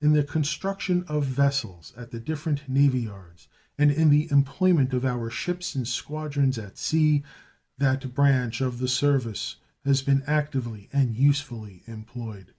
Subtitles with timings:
[0.00, 5.04] In the construction of vessels at the different navy yards and in the employment of
[5.04, 7.22] our ships and squadrons at sea
[7.76, 12.54] that branch of the service has been actively and usefully employed.